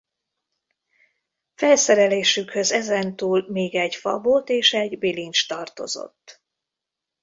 Felszerelésükhöz 1.55 2.71
ezentúl 2.71 3.45
még 3.49 3.75
egy 3.75 3.95
fabot 3.95 4.49
és 4.49 4.73
egy 4.73 4.97
bilincs 4.99 5.47
tartozott. 5.47 6.41